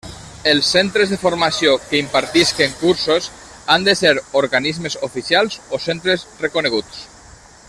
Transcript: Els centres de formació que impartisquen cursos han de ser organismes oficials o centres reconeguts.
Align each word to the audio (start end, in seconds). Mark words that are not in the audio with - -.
Els 0.51 0.69
centres 0.75 1.11
de 1.13 1.19
formació 1.23 1.75
que 1.91 1.99
impartisquen 2.05 2.73
cursos 2.79 3.29
han 3.75 3.87
de 3.89 3.97
ser 4.03 4.17
organismes 4.45 4.99
oficials 5.09 5.63
o 5.79 5.85
centres 5.89 6.29
reconeguts. 6.47 7.09